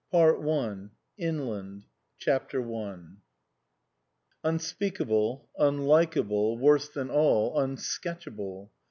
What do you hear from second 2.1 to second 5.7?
CHAPTER I UNSPEAKABLE,